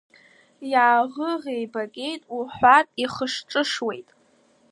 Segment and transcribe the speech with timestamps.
[0.71, 4.07] Иааӷыӷибагеит уҳәартә ихышҿышуеит.